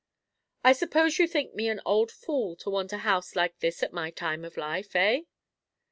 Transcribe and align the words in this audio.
"I 0.63 0.73
suppose 0.73 1.19
you 1.19 1.27
think 1.27 1.53
me 1.53 1.69
an 1.69 1.79
old 1.85 2.11
fool 2.11 2.55
to 2.55 2.71
want 2.71 2.91
a 2.91 2.97
house 3.05 3.35
like 3.35 3.59
this 3.59 3.83
at 3.83 3.93
my 3.93 4.09
time 4.09 4.43
of 4.43 4.57
life, 4.57 4.95
eh?" 4.95 5.25